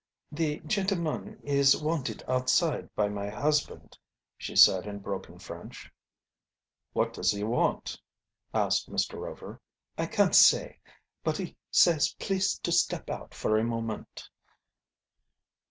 "The 0.31 0.61
gentleman 0.61 1.39
is 1.43 1.77
wanted 1.79 2.23
outside 2.27 2.89
by 2.95 3.07
my 3.07 3.29
husband," 3.29 3.99
she 4.35 4.55
said 4.55 4.87
in 4.87 4.97
broken 4.97 5.37
French. 5.37 5.91
"What 6.93 7.13
does 7.13 7.29
he 7.31 7.43
want?" 7.43 8.01
asked 8.51 8.89
Mr. 8.89 9.19
Rover. 9.19 9.61
"I 9.99 10.07
can't 10.07 10.33
say. 10.33 10.79
But 11.23 11.37
he 11.37 11.55
says 11.69 12.15
please 12.17 12.57
to 12.63 12.71
step 12.71 13.11
out 13.11 13.35
for 13.35 13.59
a 13.59 13.63
moment." 13.63 14.27